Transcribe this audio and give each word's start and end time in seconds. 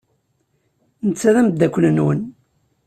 Netta 1.07 1.31
d 1.35 1.37
ameddakel-nwen. 1.41 2.19